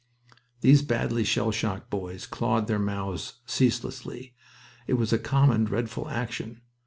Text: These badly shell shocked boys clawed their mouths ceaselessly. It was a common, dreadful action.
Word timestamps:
These 0.61 0.81
badly 0.81 1.23
shell 1.23 1.51
shocked 1.51 1.91
boys 1.91 2.25
clawed 2.25 2.65
their 2.65 2.79
mouths 2.79 3.41
ceaselessly. 3.45 4.33
It 4.87 4.93
was 4.95 5.13
a 5.13 5.19
common, 5.19 5.63
dreadful 5.65 6.09
action. 6.09 6.61